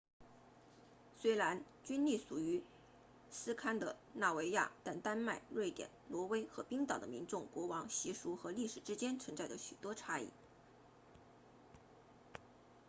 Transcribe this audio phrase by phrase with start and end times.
[1.19, 2.63] 虽然均隶属于
[3.29, 10.31] 斯堪的纳维亚但丹麦瑞典挪威和冰岛的民众国王习俗和历史之间存在着许多差异